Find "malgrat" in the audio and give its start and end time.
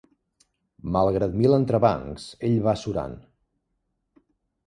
0.95-1.35